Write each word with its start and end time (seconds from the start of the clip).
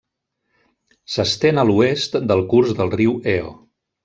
S'estén 1.15 1.61
a 1.63 1.67
l'oest 1.73 2.19
del 2.33 2.43
curs 2.55 2.75
del 2.81 2.93
riu 2.97 3.15
Eo. 3.37 3.55